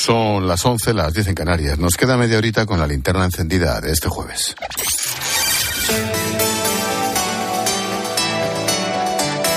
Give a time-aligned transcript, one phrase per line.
[0.00, 1.78] Son las 11, las 10 en Canarias.
[1.78, 4.54] Nos queda media horita con la linterna encendida de este jueves.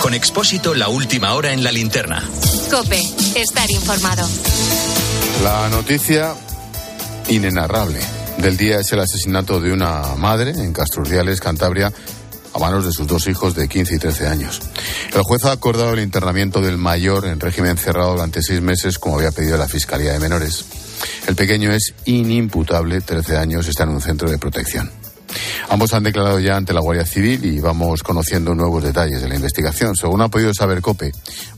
[0.01, 2.21] Con Expósito, la última hora en la linterna.
[2.69, 2.99] Cope,
[3.35, 4.27] estar informado.
[5.45, 6.35] La noticia
[7.29, 8.01] inenarrable
[8.37, 11.93] del día es el asesinato de una madre en Castrurdiales, Cantabria,
[12.53, 14.61] a manos de sus dos hijos de 15 y 13 años.
[15.13, 19.17] El juez ha acordado el internamiento del mayor en régimen cerrado durante seis meses, como
[19.17, 20.65] había pedido la Fiscalía de Menores.
[21.27, 24.91] El pequeño es inimputable, 13 años, está en un centro de protección.
[25.69, 29.35] Ambos han declarado ya ante la Guardia Civil y vamos conociendo nuevos detalles de la
[29.35, 29.95] investigación.
[29.95, 31.11] Según ha podido saber COPE,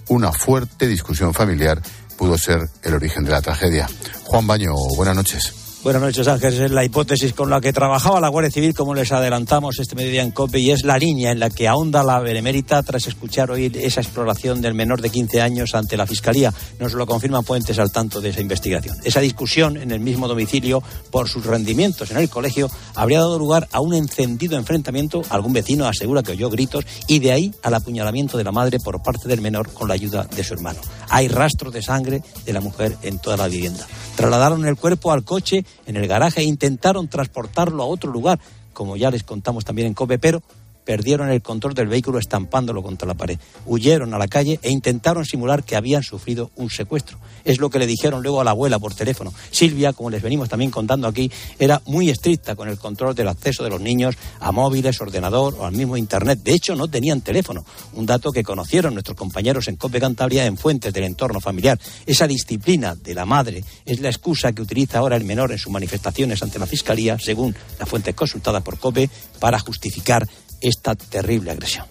[0.07, 1.81] una fuerte discusión familiar
[2.17, 3.89] pudo ser el origen de la tragedia.
[4.23, 5.64] Juan Baño, buenas noches.
[5.85, 6.59] Buenas noches, Ángeles.
[6.61, 10.23] Es la hipótesis con la que trabajaba la Guardia Civil, como les adelantamos este mediodía
[10.23, 13.71] en COPE, y es la línea en la que ahonda la Benemérita tras escuchar hoy
[13.75, 16.51] esa exploración del menor de 15 años ante la Fiscalía.
[16.79, 18.97] Nos lo confirman puentes al tanto de esa investigación.
[19.03, 20.81] Esa discusión en el mismo domicilio
[21.11, 25.21] por sus rendimientos en el colegio habría dado lugar a un encendido enfrentamiento.
[25.29, 29.03] Algún vecino asegura que oyó gritos y de ahí al apuñalamiento de la madre por
[29.03, 30.79] parte del menor con la ayuda de su hermano.
[31.09, 33.85] Hay rastros de sangre de la mujer en toda la vivienda.
[34.15, 38.39] Trasladaron el cuerpo al coche en el garaje e intentaron transportarlo a otro lugar,
[38.73, 40.41] como ya les contamos también en COPE, pero
[40.85, 43.39] perdieron el control del vehículo estampándolo contra la pared.
[43.65, 47.17] Huyeron a la calle e intentaron simular que habían sufrido un secuestro.
[47.43, 49.33] Es lo que le dijeron luego a la abuela por teléfono.
[49.51, 53.63] Silvia, como les venimos también contando aquí, era muy estricta con el control del acceso
[53.63, 56.39] de los niños a móviles, ordenador o al mismo Internet.
[56.43, 60.57] De hecho, no tenían teléfono, un dato que conocieron nuestros compañeros en COPE Cantabria en
[60.57, 61.79] fuentes del entorno familiar.
[62.05, 65.71] Esa disciplina de la madre es la excusa que utiliza ahora el menor en sus
[65.71, 70.27] manifestaciones ante la Fiscalía, según las fuentes consultadas por COPE, para justificar
[70.67, 71.85] esta terrible agresión.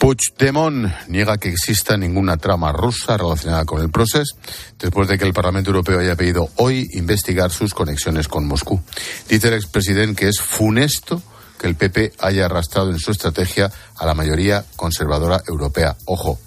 [0.00, 4.34] Puigdemont niega que exista ninguna trama rusa relacionada con el proceso
[4.78, 8.80] después de que el Parlamento Europeo haya pedido hoy investigar sus conexiones con Moscú.
[9.28, 11.22] Dice el expresidente que es funesto
[11.58, 15.94] que el PP haya arrastrado en su estrategia a la mayoría conservadora europea.
[16.06, 16.38] Ojo,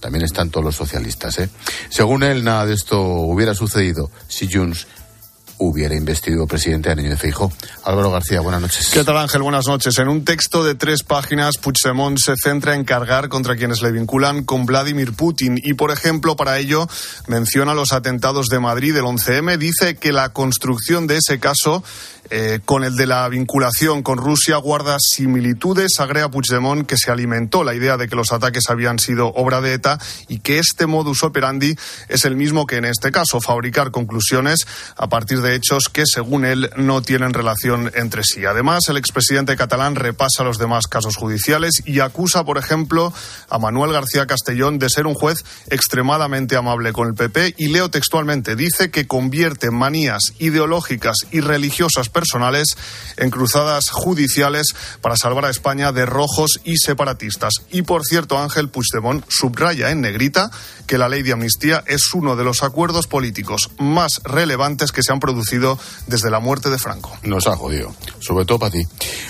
[0.00, 1.38] también están todos los socialistas.
[1.38, 1.50] ¿eh?
[1.90, 4.86] Según él, nada de esto hubiera sucedido si Junts
[5.68, 7.52] hubiera investido presidente a Niño de Feijóo.
[7.84, 8.90] Álvaro García, buenas noches.
[8.92, 9.42] ¿Qué tal Ángel?
[9.42, 9.98] Buenas noches.
[9.98, 14.44] En un texto de tres páginas, Puigdemont se centra en cargar contra quienes le vinculan
[14.44, 16.88] con Vladimir Putin y, por ejemplo, para ello
[17.26, 19.56] menciona los atentados de Madrid del 11M.
[19.58, 21.82] Dice que la construcción de ese caso
[22.34, 25.90] eh, con el de la vinculación con Rusia guarda similitudes.
[25.98, 29.74] Agrega Puigdemont que se alimentó la idea de que los ataques habían sido obra de
[29.74, 29.98] ETA
[30.28, 31.76] y que este modus operandi
[32.08, 34.66] es el mismo que en este caso, fabricar conclusiones
[34.96, 38.46] a partir de hechos que, según él, no tienen relación entre sí.
[38.46, 43.12] Además, el expresidente catalán repasa los demás casos judiciales y acusa, por ejemplo,
[43.50, 47.90] a Manuel García Castellón de ser un juez extremadamente amable con el PP y leo
[47.90, 52.21] textualmente, dice que convierte manías ideológicas y religiosas personales
[53.16, 57.54] en cruzadas judiciales para salvar a España de rojos y separatistas.
[57.70, 60.50] Y por cierto, Ángel Puigdemont subraya en negrita
[60.86, 65.12] que la ley de amnistía es uno de los acuerdos políticos más relevantes que se
[65.12, 67.16] han producido desde la muerte de Franco.
[67.22, 68.82] Nos ha jodido, sobre todo para ti.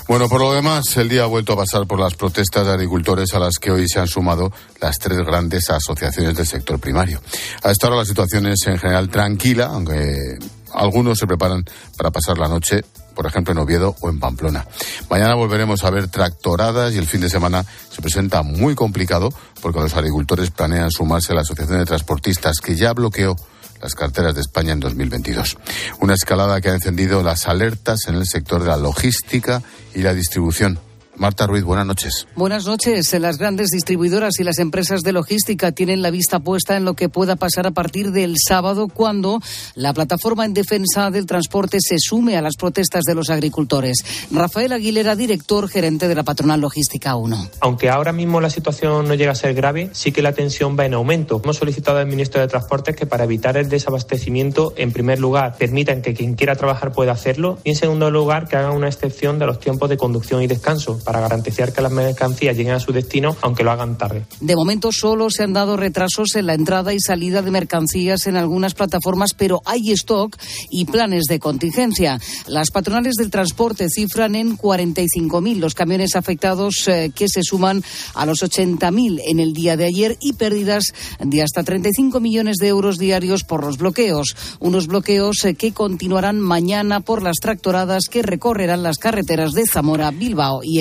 [0.09, 3.33] Bueno, por lo demás, el día ha vuelto a pasar por las protestas de agricultores
[3.35, 7.21] a las que hoy se han sumado las tres grandes asociaciones del sector primario.
[7.63, 10.39] A esta hora la situación es en general tranquila, aunque
[10.75, 11.65] algunos se preparan
[11.97, 12.85] para pasar la noche,
[13.15, 14.67] por ejemplo, en Oviedo o en Pamplona.
[15.11, 19.81] Mañana volveremos a ver tractoradas y el fin de semana se presenta muy complicado porque
[19.81, 23.37] los agricultores planean sumarse a la Asociación de Transportistas que ya bloqueó
[23.83, 25.59] las carteras de España en 2022.
[26.01, 29.63] Una escalada que ha encendido las alertas en el sector de la logística
[29.95, 30.79] y la distribución.
[31.15, 32.27] Marta Ruiz, buenas noches.
[32.37, 33.13] Buenas noches.
[33.21, 37.11] Las grandes distribuidoras y las empresas de logística tienen la vista puesta en lo que
[37.11, 39.41] pueda pasar a partir del sábado cuando
[39.75, 43.99] la plataforma en defensa del transporte se sume a las protestas de los agricultores.
[44.31, 47.51] Rafael Aguilera, director gerente de la patronal logística 1.
[47.61, 50.87] Aunque ahora mismo la situación no llega a ser grave, sí que la tensión va
[50.87, 51.41] en aumento.
[51.45, 56.01] Hemos solicitado al ministro de Transportes que para evitar el desabastecimiento, en primer lugar, permitan
[56.01, 59.47] que quien quiera trabajar pueda hacerlo y en segundo lugar, que hagan una excepción de
[59.47, 63.37] los tiempos de conducción y descanso para garantizar que las mercancías lleguen a su destino,
[63.43, 64.25] aunque lo hagan tarde.
[64.41, 68.37] De momento solo se han dado retrasos en la entrada y salida de mercancías en
[68.37, 70.37] algunas plataformas, pero hay stock
[70.71, 72.19] y planes de contingencia.
[72.47, 77.83] Las patronales del transporte cifran en 45.000 los camiones afectados eh, que se suman
[78.15, 80.85] a los 80.000 en el día de ayer y pérdidas
[81.21, 84.37] de hasta 35 millones de euros diarios por los bloqueos.
[84.61, 90.11] Unos bloqueos eh, que continuarán mañana por las tractoradas que recorrerán las carreteras de Zamora,
[90.11, 90.81] Bilbao y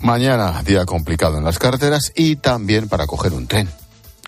[0.00, 3.68] Mañana, día complicado en las carreteras y también para coger un tren.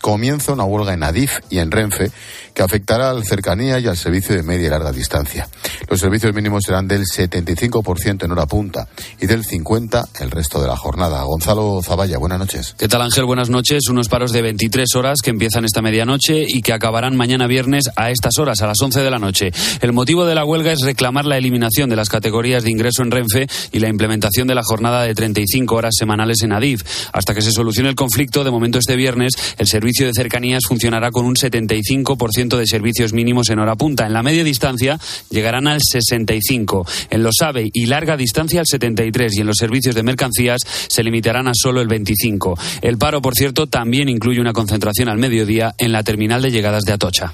[0.01, 2.11] Comienza una huelga en Adif y en Renfe
[2.53, 5.47] que afectará al cercanía y al servicio de media y larga distancia.
[5.89, 8.87] Los servicios mínimos serán del 75% en hora punta
[9.19, 11.23] y del 50% el resto de la jornada.
[11.23, 12.75] Gonzalo Zavalla, buenas noches.
[12.77, 13.25] ¿Qué tal Ángel?
[13.25, 13.87] Buenas noches.
[13.89, 18.11] Unos paros de 23 horas que empiezan esta medianoche y que acabarán mañana viernes a
[18.11, 19.51] estas horas, a las 11 de la noche.
[19.81, 23.11] El motivo de la huelga es reclamar la eliminación de las categorías de ingreso en
[23.11, 26.83] Renfe y la implementación de la jornada de 35 horas semanales en Adif.
[27.13, 31.11] Hasta que se solucione el conflicto, de momento este viernes, el servicio de cercanías funcionará
[31.11, 34.05] con un 75% de servicios mínimos en hora punta.
[34.05, 34.99] En la media distancia
[35.29, 36.85] llegarán al 65.
[37.09, 41.03] En los AVE y larga distancia al 73 y en los servicios de mercancías se
[41.03, 42.57] limitarán a solo el 25.
[42.81, 46.83] El paro, por cierto, también incluye una concentración al mediodía en la terminal de llegadas
[46.83, 47.33] de Atocha.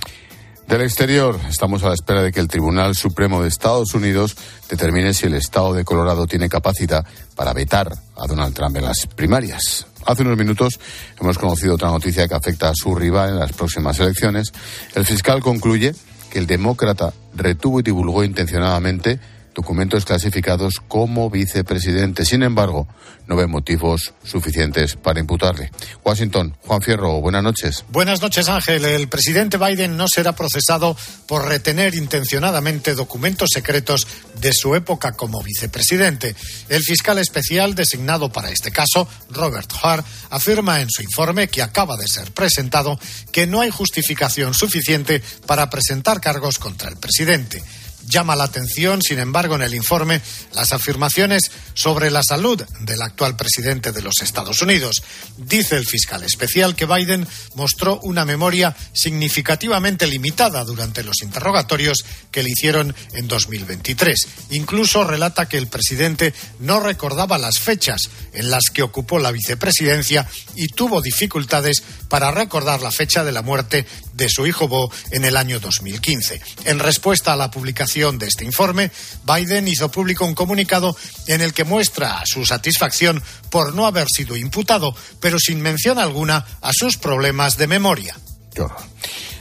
[0.67, 4.35] Del exterior, estamos a la espera de que el Tribunal Supremo de Estados Unidos
[4.69, 7.05] determine si el Estado de Colorado tiene capacidad
[7.35, 9.87] para vetar a Donald Trump en las primarias.
[10.07, 10.79] Hace unos minutos
[11.19, 14.53] hemos conocido otra noticia que afecta a su rival en las próximas elecciones.
[14.95, 15.93] El fiscal concluye
[16.31, 19.19] que el demócrata retuvo y divulgó intencionadamente
[19.57, 22.25] documentos clasificados como vicepresidente.
[22.25, 22.87] Sin embargo,
[23.25, 25.71] no ve motivos suficientes para imputarle.
[26.05, 27.83] Washington, Juan Fierro, buenas noches.
[27.89, 28.85] Buenas noches, Ángel.
[28.85, 30.95] El presidente Biden no será procesado
[31.27, 34.05] por retener intencionadamente documentos secretos
[34.39, 36.35] de su época como vicepresidente.
[36.69, 41.97] El fiscal especial designado para este caso, Robert Hart, afirma en su informe que acaba
[41.97, 42.99] de ser presentado
[43.31, 47.63] que no hay justificación suficiente para presentar cargos contra el presidente.
[48.09, 50.21] Llama la atención, sin embargo, en el informe
[50.53, 55.03] las afirmaciones sobre la salud del actual presidente de los Estados Unidos.
[55.35, 62.43] Dice el fiscal especial que Biden mostró una memoria significativamente limitada durante los interrogatorios que
[62.43, 64.27] le hicieron en 2023.
[64.51, 70.25] Incluso relata que el presidente no recordaba las fechas en las que ocupó la vicepresidencia
[70.55, 73.85] y tuvo dificultades para recordar la fecha de la muerte
[74.17, 76.41] de su hijo Bo en el año 2015.
[76.65, 78.91] En respuesta a la publicación de este informe,
[79.25, 80.97] Biden hizo público un comunicado
[81.27, 86.45] en el que muestra su satisfacción por no haber sido imputado, pero sin mención alguna
[86.61, 88.15] a sus problemas de memoria.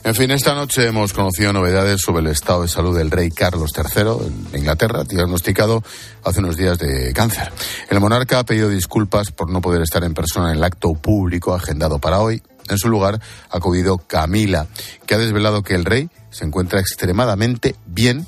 [0.05, 3.73] En fin, esta noche hemos conocido novedades sobre el estado de salud del rey Carlos
[3.76, 5.82] III en Inglaterra, diagnosticado
[6.23, 7.50] hace unos días de cáncer.
[7.88, 11.55] El monarca ha pedido disculpas por no poder estar en persona en el acto público
[11.55, 12.40] agendado para hoy.
[12.68, 13.20] En su lugar
[13.50, 14.66] ha acudido Camila,
[15.06, 18.26] que ha desvelado que el rey se encuentra extremadamente bien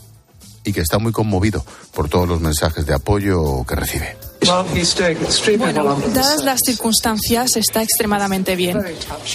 [0.64, 1.64] y que está muy conmovido
[1.94, 4.16] por todos los mensajes de apoyo que recibe.
[5.58, 8.82] Bueno, dadas las circunstancias, está extremadamente bien.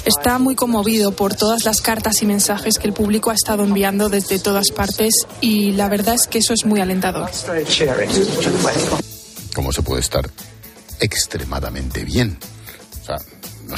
[0.06, 4.10] Está muy conmovido por todas las cartas y mensajes que el público ha estado enviando
[4.10, 7.30] desde todas partes y la verdad es que eso es muy alentador.
[9.54, 10.30] ¿Cómo se puede estar
[11.00, 12.38] extremadamente bien?
[13.02, 13.18] O sea,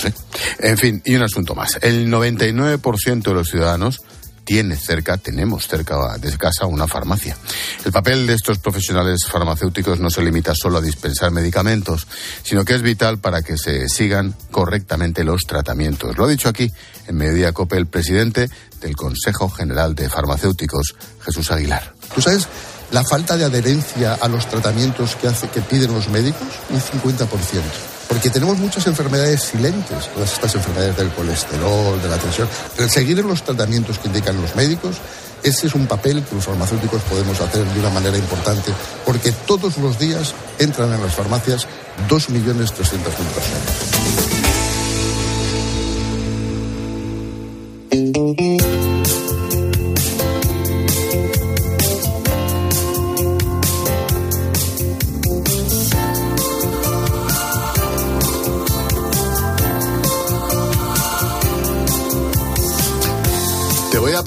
[0.03, 0.11] no.
[0.59, 1.79] En fin, y un asunto más.
[1.81, 4.01] El 99% de los ciudadanos
[4.45, 7.35] tiene cerca, tenemos cerca de casa una farmacia.
[7.83, 12.07] El papel de estos profesionales farmacéuticos no se limita solo a dispensar medicamentos,
[12.43, 16.15] sino que es vital para que se sigan correctamente los tratamientos.
[16.17, 16.71] Lo ha dicho aquí
[17.07, 18.49] en Mediodía Cope el presidente
[18.79, 21.93] del Consejo General de Farmacéuticos, Jesús Aguilar.
[22.13, 22.47] ¿Tú sabes
[22.91, 26.47] la falta de adherencia a los tratamientos que, hace, que piden los médicos?
[26.69, 27.25] Un 50%
[28.07, 32.47] porque tenemos muchas enfermedades silentes, todas estas enfermedades del colesterol, de la tensión.
[32.87, 34.97] seguir los tratamientos que indican los médicos,
[35.43, 38.71] ese es un papel que los farmacéuticos podemos hacer de una manera importante,
[39.05, 41.67] porque todos los días entran en las farmacias
[42.09, 44.54] 2.300.000 personas.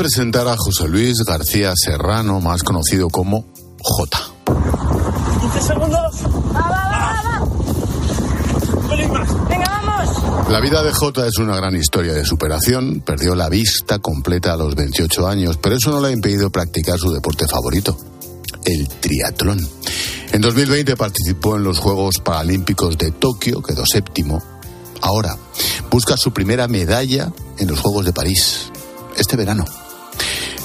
[0.08, 3.44] Presentar a José Luis García Serrano, más conocido como
[3.82, 4.18] J.
[5.42, 6.14] 15 segundos.
[6.46, 7.44] Va, va, va, va.
[9.50, 10.48] Venga, vamos.
[10.48, 13.02] La vida de J es una gran historia de superación.
[13.04, 16.98] Perdió la vista completa a los 28 años, pero eso no le ha impedido practicar
[16.98, 17.94] su deporte favorito,
[18.64, 19.60] el triatlón.
[20.32, 24.42] En 2020 participó en los Juegos Paralímpicos de Tokio, quedó séptimo.
[25.02, 25.36] Ahora
[25.90, 28.72] busca su primera medalla en los Juegos de París,
[29.18, 29.66] este verano.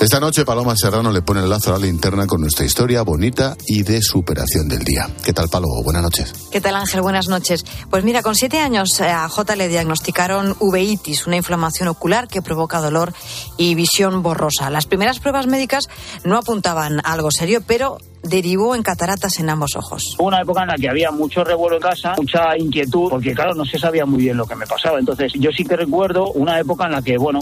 [0.03, 3.55] Esta noche Paloma Serrano le pone el lazo a la linterna con nuestra historia bonita
[3.65, 5.07] y de superación del día.
[5.23, 5.69] ¿Qué tal, Palo?
[5.81, 6.33] Buenas noches.
[6.51, 7.01] ¿Qué tal, Ángel?
[7.01, 7.63] Buenas noches.
[7.89, 12.41] Pues mira, con siete años eh, a J le diagnosticaron uveitis, una inflamación ocular que
[12.41, 13.13] provoca dolor
[13.55, 14.69] y visión borrosa.
[14.69, 15.85] Las primeras pruebas médicas
[16.25, 20.15] no apuntaban a algo serio, pero derivó en cataratas en ambos ojos.
[20.17, 23.65] Una época en la que había mucho revuelo en casa, mucha inquietud, porque claro, no
[23.65, 24.97] se sabía muy bien lo que me pasaba.
[24.97, 27.39] Entonces, yo sí que recuerdo una época en la que, bueno,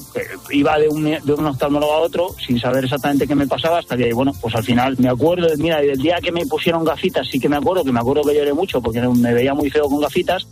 [0.50, 3.96] iba de un, de un oftalmólogo a otro sin saber exactamente qué me pasaba, hasta
[3.96, 7.40] que, bueno, pues al final me acuerdo, mira, del día que me pusieron gafitas, sí
[7.40, 10.02] que me acuerdo, que me acuerdo que lloré mucho porque me veía muy feo con
[10.02, 10.48] gafitas.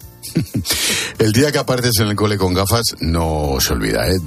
[1.20, 4.20] el día que apareces en el cole con gafas no se olvida, ¿eh?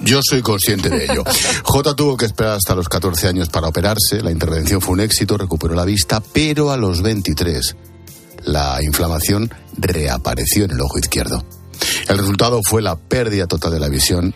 [0.00, 1.24] Yo soy consciente de ello.
[1.62, 4.22] J tuvo que esperar hasta los 14 años para operarse.
[4.22, 7.76] La intervención fue un éxito, recuperó la vista, pero a los 23
[8.44, 11.44] la inflamación reapareció en el ojo izquierdo.
[12.08, 14.34] El resultado fue la pérdida total de la visión.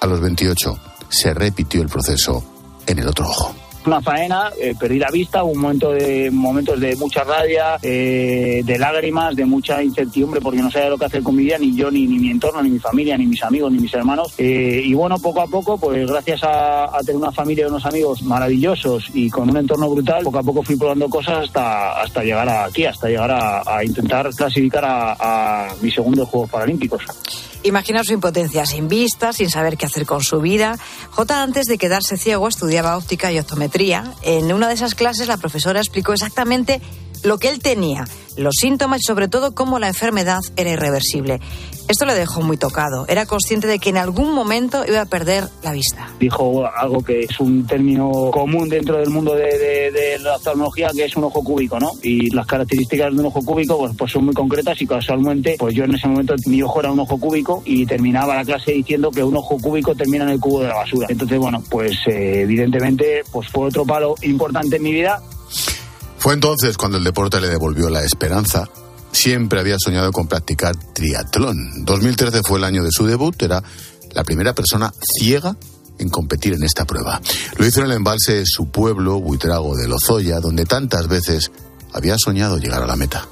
[0.00, 0.78] A los 28
[1.08, 2.44] se repitió el proceso
[2.86, 6.94] en el otro ojo una faena, eh, perdí la vista, un momento de momentos de
[6.96, 11.34] mucha rabia, eh, de lágrimas, de mucha incertidumbre porque no sabía lo que hacer con
[11.34, 13.78] mi vida, ni yo, ni, ni mi entorno, ni mi familia, ni mis amigos, ni
[13.78, 14.34] mis hermanos.
[14.38, 18.22] Eh, y bueno, poco a poco, pues gracias a, tener una familia y unos amigos
[18.22, 22.48] maravillosos y con un entorno brutal, poco a poco fui probando cosas hasta, hasta llegar
[22.48, 27.02] aquí, hasta llegar a, intentar clasificar a, a mis segundos Juegos Paralímpicos.
[27.64, 30.78] Imagina su impotencia, sin vista, sin saber qué hacer con su vida.
[31.10, 34.14] J, antes de quedarse ciego, estudiaba óptica y optometría.
[34.22, 36.80] En una de esas clases, la profesora explicó exactamente
[37.24, 38.04] lo que él tenía,
[38.36, 41.40] los síntomas y sobre todo cómo la enfermedad era irreversible.
[41.88, 43.06] Esto le dejó muy tocado.
[43.08, 46.10] Era consciente de que en algún momento iba a perder la vista.
[46.20, 51.16] Dijo algo que es un término común dentro del mundo de, la oftalmología, que es
[51.16, 51.92] un ojo cúbico, ¿no?
[52.02, 55.74] Y las características de un ojo cúbico pues, pues, son muy concretas y casualmente, pues
[55.74, 59.10] yo en ese momento mi ojo era un ojo cúbico y terminaba la clase diciendo
[59.10, 61.06] que un ojo cúbico termina en el cubo de la basura.
[61.08, 65.22] Entonces, bueno, pues eh, evidentemente pues fue otro palo importante en mi vida
[66.18, 68.68] fue entonces cuando el deporte le devolvió la esperanza.
[69.12, 71.84] Siempre había soñado con practicar triatlón.
[71.84, 73.62] 2013 fue el año de su debut, era
[74.12, 75.56] la primera persona ciega
[75.98, 77.20] en competir en esta prueba.
[77.56, 81.50] Lo hizo en el embalse de su pueblo, Buitrago de Lozoya, donde tantas veces
[81.92, 83.28] había soñado llegar a la meta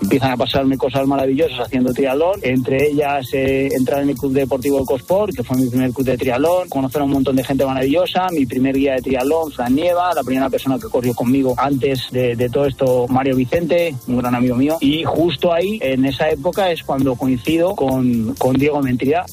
[0.00, 4.82] empiezan a pasarme cosas maravillosas haciendo triatlón, entre ellas eh, entrar en el Club Deportivo
[4.82, 8.26] Ecosport, que fue mi primer club de triatlón, conocer a un montón de gente maravillosa,
[8.32, 12.48] mi primer guía de triatlón, Fran Nieva, la primera persona que corrió conmigo antes de,
[12.52, 16.82] todo esto, Mario Vicente, un gran amigo mío, y justo ahí, en esa época, es
[16.82, 19.24] cuando coincido con, con Diego Mentría.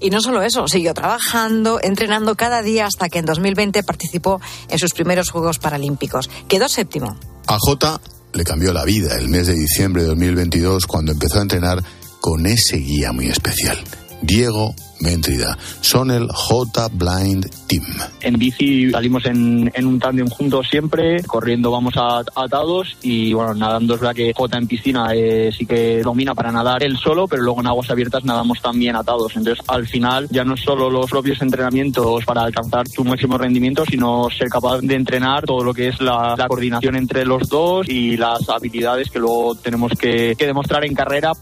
[0.00, 4.78] Y no solo eso, siguió trabajando, entrenando cada día hasta que en 2020 participó en
[4.78, 6.30] sus primeros Juegos Paralímpicos.
[6.46, 7.16] Quedó séptimo.
[7.48, 8.00] A J
[8.32, 11.82] le cambió la vida el mes de diciembre de 2022 cuando empezó a entrenar
[12.20, 13.78] con ese guía muy especial,
[14.22, 15.56] Diego Méntrida.
[15.80, 17.84] Son el J Blind Team.
[18.20, 24.00] En bici salimos en, un tándem juntos siempre, corriendo vamos atados y bueno, nadando es
[24.00, 27.60] verdad que J en piscina eh, sí que domina para nadar él solo, pero luego
[27.60, 29.36] en aguas abiertas nadamos también atados.
[29.36, 33.84] Entonces al final ya no es solo los propios entrenamientos para alcanzar tu máximo rendimiento,
[33.88, 38.16] sino ser capaz de entrenar todo lo que es la, coordinación entre los dos y
[38.16, 41.32] las habilidades que luego tenemos que demostrar en carrera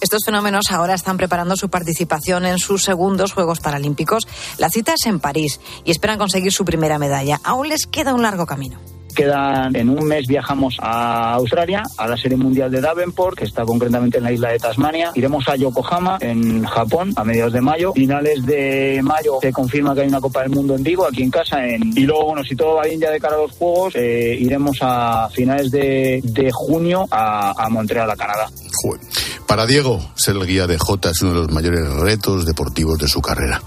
[0.00, 4.26] estos fenómenos ahora están preparando su participación en sus segundos Juegos Paralímpicos.
[4.58, 7.40] La cita es en París y esperan conseguir su primera medalla.
[7.44, 8.78] Aún les queda un largo camino.
[9.14, 13.64] Quedan, en un mes viajamos a Australia, a la Serie Mundial de Davenport, que está
[13.64, 15.10] concretamente en la isla de Tasmania.
[15.14, 17.92] Iremos a Yokohama, en Japón, a mediados de mayo.
[17.92, 21.30] Finales de mayo se confirma que hay una Copa del Mundo en Vigo, aquí en
[21.30, 21.66] casa.
[21.66, 21.92] En...
[21.96, 24.78] Y luego, bueno, si todo va bien ya de cara a los Juegos, eh, iremos
[24.80, 28.48] a finales de, junio a, a Montreal, a Canadá.
[29.50, 33.08] Para Diego, ser el guía de Jota es uno de los mayores retos deportivos de
[33.08, 33.60] su carrera.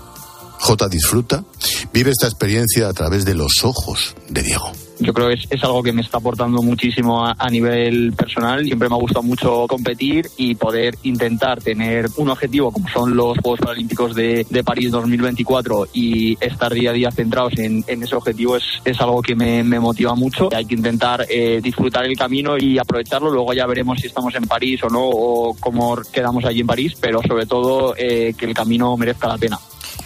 [0.59, 1.43] J disfruta,
[1.91, 4.71] vive esta experiencia a través de los ojos de Diego
[5.03, 8.65] yo creo que es, algo que me está aportando muchísimo a, nivel personal.
[8.65, 13.37] Siempre me ha gustado mucho competir y poder intentar tener un objetivo como son los
[13.39, 18.63] Juegos Paralímpicos de, París 2024 y estar día a día centrados en, ese objetivo es,
[18.85, 20.49] es algo que me, motiva mucho.
[20.55, 23.29] Hay que intentar eh, disfrutar el camino y aprovecharlo.
[23.29, 26.93] Luego ya veremos si estamos en París o no o cómo quedamos allí en París,
[26.99, 29.59] pero sobre todo eh, que el camino merezca la pena.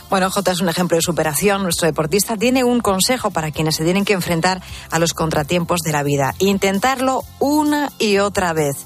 [0.09, 1.63] Bueno, J es un ejemplo de superación.
[1.63, 5.91] Nuestro deportista tiene un consejo para quienes se tienen que enfrentar a los contratiempos de
[5.91, 6.33] la vida.
[6.39, 8.85] Intentarlo una y otra vez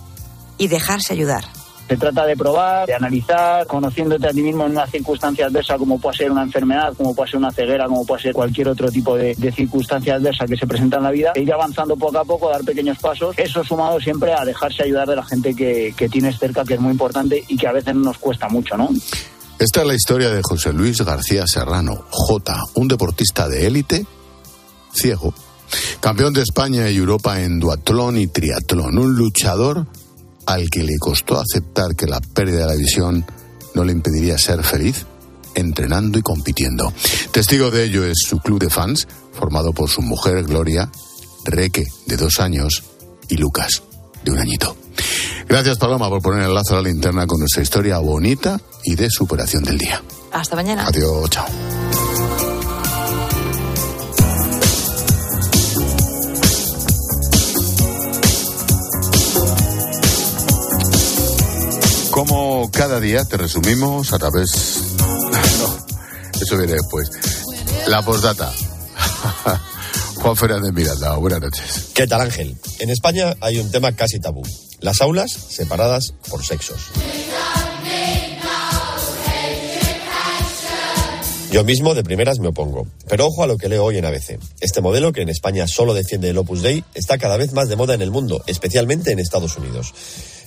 [0.57, 1.45] y dejarse ayudar.
[1.87, 5.99] Se trata de probar, de analizar, conociéndote a ti mismo en una circunstancia adversa como
[5.99, 9.17] puede ser una enfermedad, como puede ser una ceguera, como puede ser cualquier otro tipo
[9.17, 12.49] de, circunstancia adversa que se presenta en la vida, e ir avanzando poco a poco,
[12.49, 13.37] dar pequeños pasos.
[13.37, 16.79] Eso sumado siempre a dejarse ayudar de la gente que, que tienes cerca, que es
[16.79, 18.87] muy importante y que a veces nos cuesta mucho, ¿no?
[19.61, 24.07] Esta es la historia de José Luis García Serrano, J, un deportista de élite,
[24.91, 25.35] ciego,
[25.99, 29.85] campeón de España y Europa en duatlón y triatlón, un luchador
[30.47, 33.23] al que le costó aceptar que la pérdida de la visión
[33.75, 35.05] no le impediría ser feliz
[35.53, 36.91] entrenando y compitiendo.
[37.31, 40.89] Testigo de ello es su club de fans, formado por su mujer Gloria
[41.45, 42.81] Reque, de dos años,
[43.29, 43.83] y Lucas,
[44.23, 44.75] de un añito.
[45.47, 49.09] Gracias, Paloma, por poner el lazo a la linterna con nuestra historia bonita y de
[49.09, 50.01] superación del día.
[50.31, 50.85] Hasta mañana.
[50.87, 51.45] Adiós, chao.
[62.11, 64.95] Como cada día te resumimos a través...
[65.61, 67.09] No, eso viene después.
[67.87, 68.51] La postdata.
[70.21, 71.89] Juan Fernández Miranda, buenas noches.
[71.95, 72.55] ¿Qué tal Ángel?
[72.77, 74.43] En España hay un tema casi tabú.
[74.79, 76.91] Las aulas separadas por sexos.
[81.51, 82.87] Yo mismo de primeras me opongo.
[83.09, 84.39] Pero ojo a lo que leo hoy en ABC.
[84.59, 87.75] Este modelo, que en España solo defiende el Opus Dei, está cada vez más de
[87.75, 89.93] moda en el mundo, especialmente en Estados Unidos.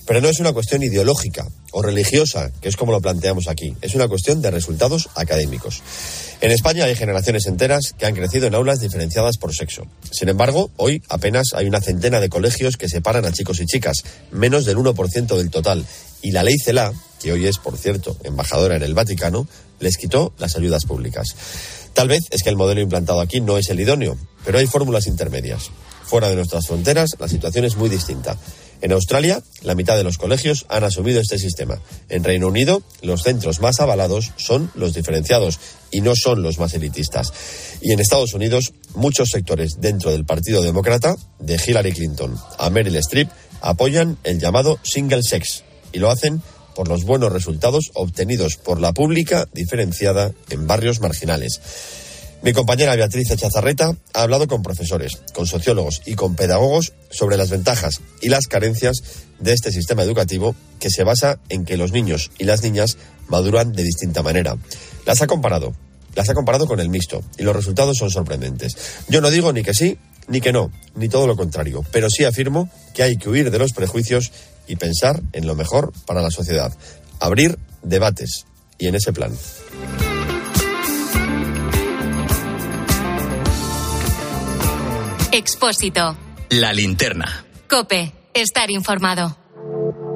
[0.05, 3.75] Pero no es una cuestión ideológica o religiosa, que es como lo planteamos aquí.
[3.81, 5.81] Es una cuestión de resultados académicos.
[6.41, 9.87] En España hay generaciones enteras que han crecido en aulas diferenciadas por sexo.
[10.11, 14.03] Sin embargo, hoy apenas hay una centena de colegios que separan a chicos y chicas,
[14.31, 15.85] menos del 1% del total.
[16.21, 19.47] Y la ley CELA, que hoy es, por cierto, embajadora en el Vaticano,
[19.79, 21.35] les quitó las ayudas públicas.
[21.93, 25.07] Tal vez es que el modelo implantado aquí no es el idóneo, pero hay fórmulas
[25.07, 25.71] intermedias.
[26.07, 28.37] Fuera de nuestras fronteras, la situación es muy distinta.
[28.81, 31.79] En Australia, la mitad de los colegios han asumido este sistema.
[32.09, 35.59] En Reino Unido, los centros más avalados son los diferenciados
[35.91, 37.31] y no son los más elitistas.
[37.81, 42.97] Y en Estados Unidos, muchos sectores dentro del Partido Demócrata, de Hillary Clinton a Meryl
[42.97, 43.29] Streep,
[43.61, 46.41] apoyan el llamado single sex y lo hacen
[46.75, 51.61] por los buenos resultados obtenidos por la pública diferenciada en barrios marginales.
[52.45, 57.49] Mi compañera Beatriz Chazarreta ha hablado con profesores, con sociólogos y con pedagogos sobre las
[57.49, 59.01] ventajas y las carencias
[59.39, 62.97] de este sistema educativo que se basa en que los niños y las niñas
[63.29, 64.57] maduran de distinta manera.
[65.07, 65.73] Las ha comparado,
[66.13, 68.77] las ha comparado con el mixto y los resultados son sorprendentes.
[69.09, 69.97] Yo no digo ni que sí
[70.27, 73.57] ni que no, ni todo lo contrario, pero sí afirmo que hay que huir de
[73.57, 74.31] los prejuicios
[74.67, 76.71] y pensar en lo mejor para la sociedad.
[77.19, 78.45] Abrir debates
[78.77, 79.35] y en ese plan.
[85.35, 86.15] Expósito.
[86.51, 87.45] La linterna.
[87.69, 88.13] Cope.
[88.33, 89.35] Estar informado.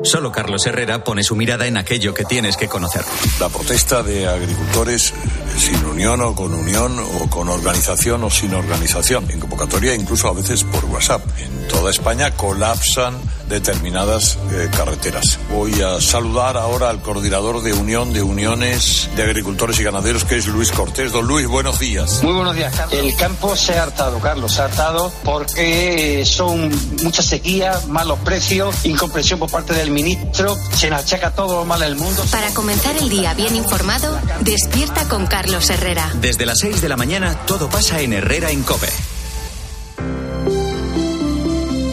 [0.02, 3.02] Solo Carlos Herrera pone su mirada en aquello que tienes que conocer.
[3.38, 5.14] La protesta de agricultores
[5.60, 9.30] sin unión o con unión o con organización o sin organización.
[9.30, 11.22] En convocatoria incluso a veces por WhatsApp.
[11.38, 13.16] En toda España colapsan
[13.50, 15.38] determinadas eh, carreteras.
[15.52, 20.38] Voy a saludar ahora al coordinador de Unión de Uniones de Agricultores y Ganaderos, que
[20.38, 21.12] es Luis Cortés.
[21.12, 22.24] Don Luis, buenos días.
[22.24, 22.98] Muy buenos días, Carlos.
[22.98, 26.72] El campo se ha hartado, Carlos, se ha hartado porque son
[27.04, 31.80] mucha sequía, malos precios, incomprensión por parte del ministro, se nos achaca todo lo mal
[31.80, 32.24] del mundo.
[32.32, 36.14] Para comenzar el día bien informado, despierta con Carlos Herrera.
[36.22, 38.88] Desde las 6 de la mañana todo pasa en Herrera en Cope.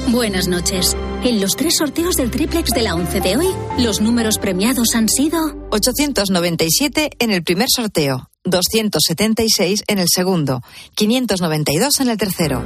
[0.09, 0.95] Buenas noches.
[1.25, 5.09] En los tres sorteos del triplex de la 11 de hoy, los números premiados han
[5.09, 10.62] sido 897 en el primer sorteo, 276 en el segundo,
[10.95, 12.62] 592 en el tercero.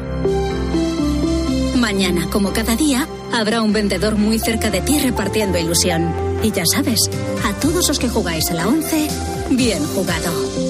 [1.76, 6.12] Mañana, como cada día, habrá un vendedor muy cerca de ti repartiendo ilusión.
[6.42, 6.98] Y ya sabes,
[7.44, 9.09] a todos los que jugáis a la 11,
[9.50, 10.69] bien jugado.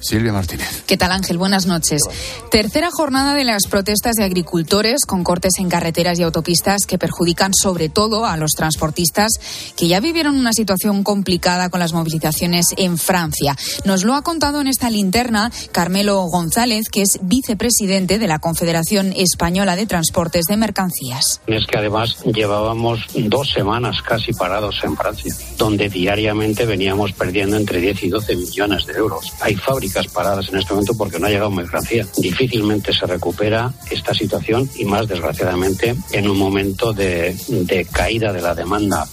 [0.00, 0.82] Silvia Martínez.
[0.86, 1.38] ¿Qué tal Ángel?
[1.38, 2.02] Buenas noches.
[2.50, 7.52] Tercera jornada de las protestas de agricultores con cortes en carreteras y autopistas que perjudican
[7.54, 9.32] sobre todo a los transportistas
[9.76, 13.56] que ya vivieron una situación complicada con las movilizaciones en Francia.
[13.84, 19.12] Nos lo ha contado en esta linterna Carmelo González, que es vicepresidente de la Confederación
[19.14, 21.40] Española de Transportes de Mercancías.
[21.46, 27.80] Es que además llevábamos dos semanas casi parados en Francia, donde diariamente veníamos perdiendo entre
[27.80, 29.32] 10 y 12 millones de euros.
[29.40, 32.06] Hay fábricas paradas en este momento porque no ha llegado mercancía.
[32.16, 38.42] Difícilmente se recupera esta situación y más desgraciadamente en un momento de, de caída de
[38.42, 39.06] la demanda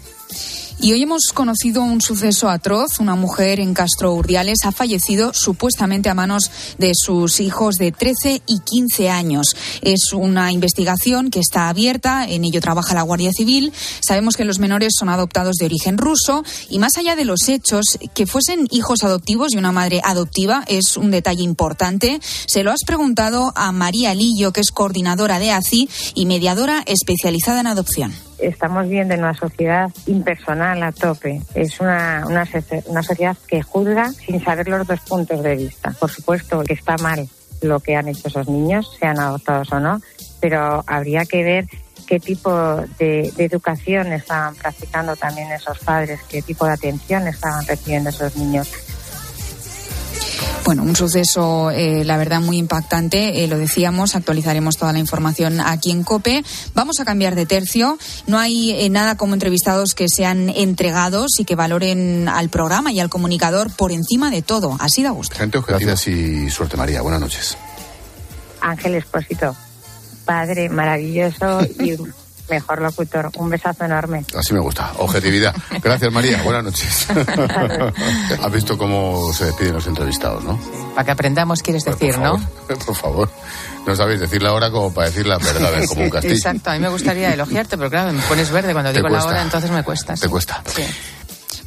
[0.80, 3.00] Y hoy hemos conocido un suceso atroz.
[3.00, 8.44] Una mujer en Castro Urdiales ha fallecido supuestamente a manos de sus hijos de 13
[8.46, 9.56] y 15 años.
[9.82, 13.74] Es una investigación que está abierta, en ello trabaja la Guardia Civil.
[14.02, 17.98] Sabemos que los menores son adoptados de origen ruso y más allá de los hechos,
[18.14, 22.20] que fuesen hijos adoptivos y una madre adoptiva es un detalle importante.
[22.46, 27.62] Se lo has preguntado a María Lillo, que es coordinadora de ACI y mediadora especializada
[27.62, 31.42] en adopción estamos viendo en una sociedad impersonal a tope.
[31.56, 32.48] Es una, una,
[32.86, 35.92] una, sociedad que juzga sin saber los dos puntos de vista.
[36.00, 37.28] Por supuesto que está mal
[37.62, 40.00] lo que han hecho esos niños, sean adoptados o no,
[40.40, 41.66] pero habría que ver
[42.06, 42.52] qué tipo
[43.00, 48.36] de, de educación estaban practicando también esos padres, qué tipo de atención estaban recibiendo esos
[48.38, 48.70] niños
[50.66, 53.44] bueno, un suceso, eh, la verdad, muy impactante.
[53.44, 56.44] Eh, lo decíamos, actualizaremos toda la información aquí en COPE.
[56.74, 57.98] Vamos a cambiar de tercio.
[58.28, 63.00] No hay eh, nada como entrevistados que sean entregados y que valoren al programa y
[63.00, 64.78] al comunicador por encima de todo.
[64.80, 65.36] Así da gusto.
[65.38, 67.02] Gente Gracias y suerte, María.
[67.02, 67.58] Buenas noches.
[68.62, 69.56] Ángel Espósito,
[70.26, 71.96] padre maravilloso y
[72.50, 73.30] mejor locutor.
[73.38, 74.26] Un besazo enorme.
[74.38, 74.92] Así me gusta.
[74.98, 75.56] Objetividad.
[75.82, 76.42] Gracias, María.
[76.44, 77.08] Buenas noches.
[78.44, 80.60] Has visto cómo se despiden los entrevistados, ¿no?
[80.96, 82.38] Para que aprendamos, quieres Pues, decir, por ¿no?
[82.40, 83.30] favor, Por favor.
[83.86, 86.34] No sabéis decir la hora como para decir la verdad, como un castillo.
[86.36, 89.14] Exacto, a mí me gustaría elogiarte, pero claro, me pones verde cuando Te digo la
[89.16, 89.30] cuesta.
[89.32, 90.14] hora, entonces me cuesta.
[90.16, 90.62] Te cuesta.
[90.66, 90.84] Sí.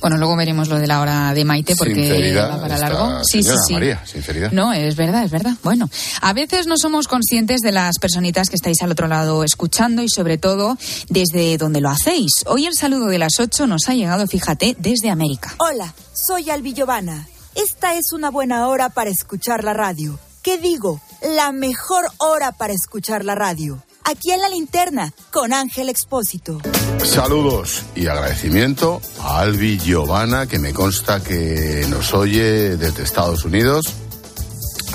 [0.00, 2.50] Bueno, luego veremos lo de la hora de Maite porque Sinceridad.
[2.50, 3.24] va para largo.
[3.24, 3.74] Sí, sí, sí.
[3.74, 4.50] María, sinceridad.
[4.52, 5.54] No, es verdad, es verdad.
[5.62, 5.90] Bueno,
[6.22, 10.08] a veces no somos conscientes de las personitas que estáis al otro lado escuchando y
[10.08, 12.44] sobre todo desde donde lo hacéis.
[12.46, 15.54] Hoy el saludo de las 8 nos ha llegado, fíjate, desde América.
[15.58, 17.26] Hola, soy Albi Giovanna.
[17.54, 20.18] Esta es una buena hora para escuchar la radio.
[20.42, 21.00] ¿Qué digo?
[21.36, 23.82] La mejor hora para escuchar la radio.
[24.04, 26.58] Aquí en la linterna, con Ángel Expósito.
[27.04, 33.86] Saludos y agradecimiento a Albi Giovanna, que me consta que nos oye desde Estados Unidos.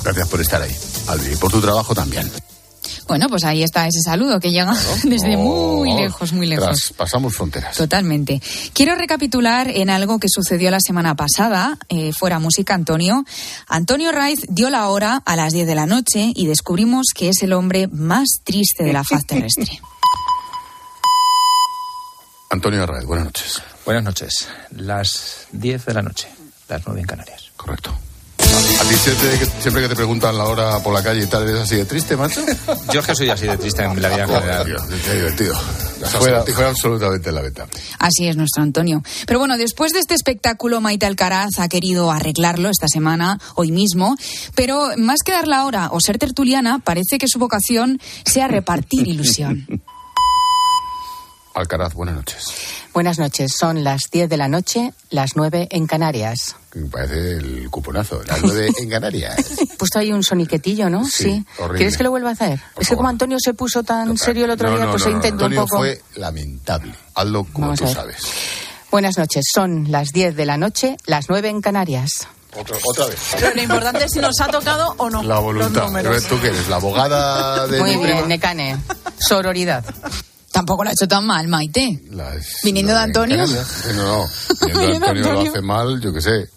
[0.03, 0.75] Gracias por estar ahí,
[1.07, 2.29] Albi, y por tu trabajo también.
[3.07, 6.65] Bueno, pues ahí está ese saludo que llega desde muy Oh, lejos, muy lejos.
[6.65, 7.75] Traspasamos fronteras.
[7.77, 8.41] Totalmente.
[8.73, 13.23] Quiero recapitular en algo que sucedió la semana pasada, eh, fuera música, Antonio.
[13.67, 17.43] Antonio Raiz dio la hora a las 10 de la noche y descubrimos que es
[17.43, 19.79] el hombre más triste de la faz terrestre.
[22.49, 23.61] Antonio Arraez, buenas noches.
[23.85, 24.47] Buenas noches.
[24.71, 26.27] Las 10 de la noche,
[26.69, 27.51] las 9 en Canarias.
[27.55, 27.93] Correcto.
[28.55, 31.43] ¿A ti siempre que, siempre que te preguntan la hora por la calle y tal,
[31.43, 32.41] eres así de triste, macho?
[32.93, 34.65] Yo es que soy así de triste en la vida en general.
[35.03, 35.55] qué divertido.
[36.19, 37.73] Fue, fue absolutamente lamentable.
[37.99, 39.03] Así es nuestro Antonio.
[39.25, 44.15] Pero bueno, después de este espectáculo, Maite Alcaraz ha querido arreglarlo esta semana, hoy mismo.
[44.55, 49.07] Pero más que dar la hora o ser tertuliana, parece que su vocación sea repartir
[49.07, 49.67] ilusión.
[51.55, 52.43] Alcaraz, buenas noches.
[52.93, 56.55] Buenas noches, son las 10 de la noche, las 9 en Canarias.
[56.73, 59.37] Me parece el cuponazo, las nueve en Canarias.
[59.77, 61.05] Puesto ahí un soniquetillo, ¿no?
[61.05, 61.77] Sí, horrible.
[61.77, 62.59] ¿Quieres que lo vuelva a hacer?
[62.77, 65.07] es que como Antonio se puso tan serio el otro No, día, no, pues no,
[65.07, 65.77] he no, intentado un Antonio poco.
[65.77, 66.93] fue lamentable.
[67.15, 68.17] Hazlo como Vamos tú sabes.
[68.91, 72.27] Buenas noches, son las 10 de la noche, las 9 en Canarias.
[72.57, 73.19] Otro- otra vez.
[73.39, 75.23] Pero lo importante es si nos ha tocado o no.
[75.23, 75.85] La Los voluntad.
[75.85, 76.23] números.
[76.25, 76.67] ¿Tú qué eres?
[76.67, 78.21] ¿La abogada de Muy bien, prima?
[78.27, 78.77] Necane.
[79.19, 79.83] Sororidad.
[80.55, 82.01] Tampoco lo ha hecho tan mal, Maite.
[82.11, 83.35] Las- Viniendo de Antonio.
[83.35, 83.67] Canarias.
[83.93, 84.27] No, no.
[84.67, 86.49] Viniendo de Antonio lo hace mal, yo qué sé.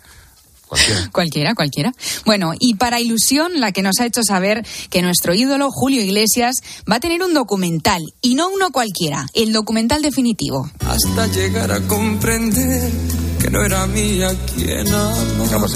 [0.68, 1.08] Cualquiera.
[1.12, 1.92] Cualquiera, cualquiera.
[2.26, 6.56] Bueno, y para ilusión, la que nos ha hecho saber que nuestro ídolo, Julio Iglesias,
[6.88, 10.70] va a tener un documental, y no uno cualquiera, el documental definitivo.
[10.86, 12.92] hasta llegar a comprender
[13.40, 15.66] que no era mía quien amaba.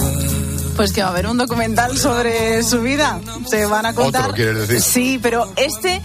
[0.77, 3.21] Pues que va a haber un documental sobre su vida.
[3.51, 4.23] Se van a contar.
[4.25, 4.81] Otro, quieres decir.
[4.83, 6.01] Sí, pero este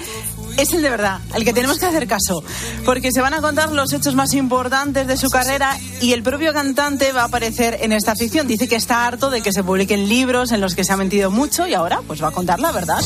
[0.58, 2.44] es el de verdad, el que tenemos que hacer caso.
[2.86, 6.54] Porque se van a contar los hechos más importantes de su carrera y el propio
[6.54, 8.48] cantante va a aparecer en esta ficción.
[8.48, 11.32] Dice que está harto de que se publiquen libros en los que se ha mentido
[11.32, 13.00] mucho y ahora pues va a contar la verdad.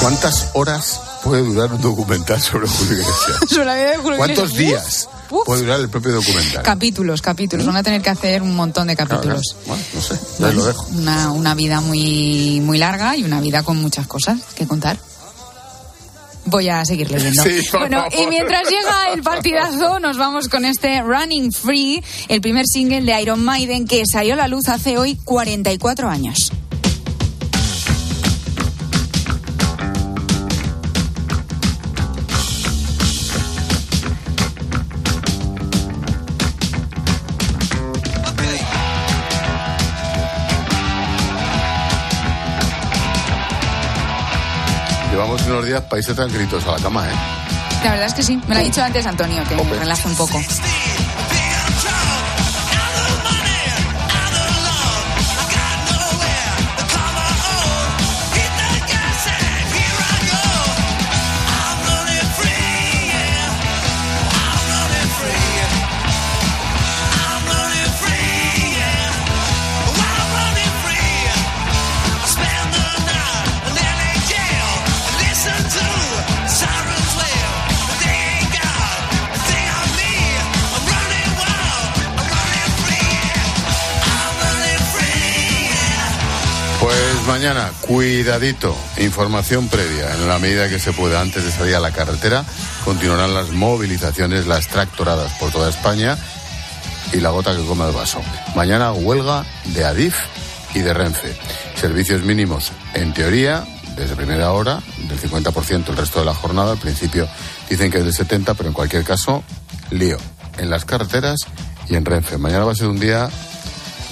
[0.00, 3.38] ¿Cuántas horas puede durar un documental sobre Julio Iglesias?
[3.48, 5.44] Sobre la vida de Julio ¿Cuántos días Uf.
[5.44, 6.62] puede durar el propio documental?
[6.62, 7.66] Capítulos, capítulos.
[7.66, 9.56] Van a tener que hacer un montón de capítulos.
[9.66, 10.86] Bueno, no sé, ya lo dejo.
[10.94, 14.98] Una, una vida muy, muy larga y una vida con muchas cosas que contar.
[16.46, 17.42] Voy a seguir leyendo.
[17.46, 22.66] Sí, bueno, y mientras llega el partidazo, nos vamos con este Running Free, el primer
[22.66, 26.52] single de Iron Maiden que salió a la luz hace hoy 44 años.
[45.56, 47.14] Unos días países tranquilitos a la cama, ¿eh?
[47.82, 50.14] La verdad es que sí, me lo ha dicho antes Antonio, que me relaje un
[50.14, 50.38] poco.
[87.46, 90.12] Mañana, cuidadito, información previa.
[90.14, 92.44] En la medida que se pueda, antes de salir a la carretera,
[92.84, 96.18] continuarán las movilizaciones, las tractoradas por toda España
[97.12, 98.20] y la gota que come el vaso.
[98.56, 100.16] Mañana, huelga de Adif
[100.74, 101.36] y de Renfe.
[101.76, 103.64] Servicios mínimos, en teoría,
[103.96, 106.72] desde primera hora, del 50% el resto de la jornada.
[106.72, 107.28] Al principio
[107.70, 109.44] dicen que es del 70%, pero en cualquier caso,
[109.92, 110.16] lío.
[110.58, 111.46] En las carreteras
[111.88, 112.38] y en Renfe.
[112.38, 113.30] Mañana va a ser un día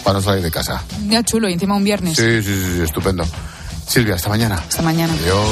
[0.05, 0.83] para no salir de casa.
[1.01, 2.17] Día chulo y encima un viernes.
[2.17, 3.25] Sí, sí, sí, sí, estupendo.
[3.89, 4.57] Silvia, hasta mañana.
[4.57, 5.13] Hasta mañana.
[5.15, 5.49] Adiós.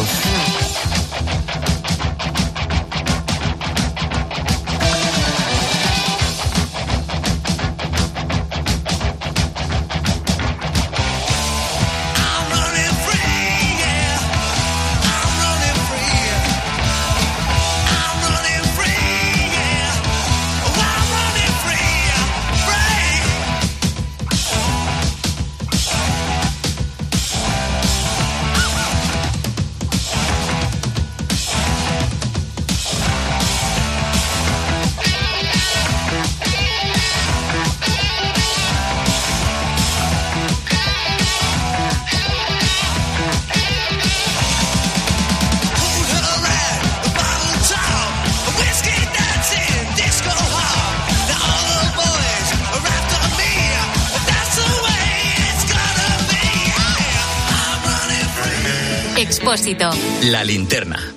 [59.53, 59.91] Expósito.
[60.31, 61.15] La linterna.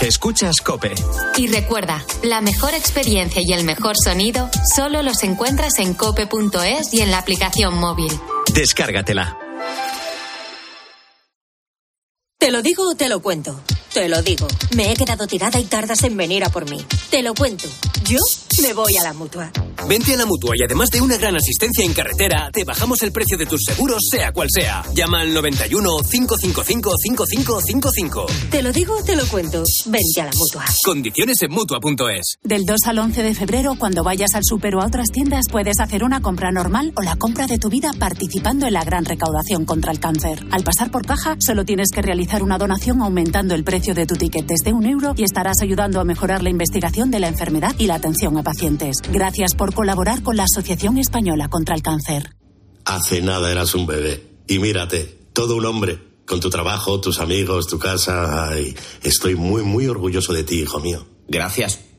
[0.00, 0.94] Escuchas Cope.
[1.36, 7.00] Y recuerda, la mejor experiencia y el mejor sonido solo los encuentras en cope.es y
[7.00, 8.12] en la aplicación móvil.
[8.54, 9.36] Descárgatela.
[12.38, 13.60] Te lo digo o te lo cuento.
[13.92, 14.46] Te lo digo.
[14.76, 16.78] Me he quedado tirada y tardas en venir a por mí.
[17.10, 17.66] Te lo cuento.
[18.04, 18.18] Yo
[18.62, 19.50] me voy a la mutua.
[19.88, 23.12] Vente a la mutua y además de una gran asistencia en carretera, te bajamos el
[23.12, 24.82] precio de tus seguros, sea cual sea.
[24.94, 28.26] Llama al 91 555 5555.
[28.50, 29.62] Te lo digo o te lo cuento.
[29.86, 30.64] Vente a la mutua.
[30.84, 32.38] Condiciones en mutua.es.
[32.42, 35.78] Del 2 al 11 de febrero, cuando vayas al súper o a otras tiendas, puedes
[35.80, 39.66] hacer una compra normal o la compra de tu vida participando en la gran recaudación
[39.66, 40.46] contra el cáncer.
[40.50, 44.16] Al pasar por caja, solo tienes que realizar una donación aumentando el precio de tu
[44.16, 47.86] ticket desde un euro y estarás ayudando a mejorar la investigación de la enfermedad y
[47.86, 48.96] la atención a pacientes.
[49.12, 52.34] Gracias por colaborar con la Asociación Española contra el Cáncer.
[52.84, 54.26] Hace nada eras un bebé.
[54.46, 55.98] Y mírate, todo un hombre.
[56.26, 58.48] Con tu trabajo, tus amigos, tu casa.
[58.48, 61.06] Ay, estoy muy, muy orgulloso de ti, hijo mío.
[61.28, 61.80] Gracias.